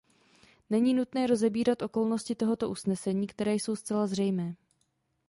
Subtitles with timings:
[0.69, 4.55] Není nutné rozebírat okolnosti tohoto usnesení, které jsou zcela zřejmé.